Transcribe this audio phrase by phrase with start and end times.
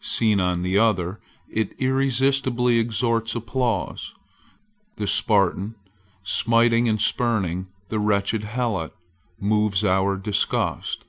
[0.00, 1.18] Seen on the other,
[1.48, 4.14] it irresistibly extorts applause.
[4.98, 5.74] The Spartan,
[6.22, 8.92] smiting and spurning the wretched Helot,
[9.40, 11.06] moves our disgust.